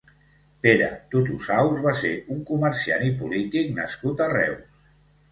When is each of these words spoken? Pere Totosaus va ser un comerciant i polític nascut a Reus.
Pere 0.65 0.85
Totosaus 1.09 1.83
va 1.83 1.91
ser 1.99 2.13
un 2.35 2.39
comerciant 2.47 3.05
i 3.09 3.11
polític 3.19 3.69
nascut 3.81 4.25
a 4.27 4.31
Reus. 4.33 4.81